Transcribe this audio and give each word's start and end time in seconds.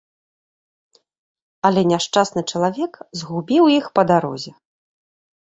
Але 1.69 1.83
няшчасны 1.91 2.41
чалавек 2.55 2.93
згубіў 3.23 3.63
іх 3.77 3.85
па 4.01 4.07
дарозе. 4.15 4.51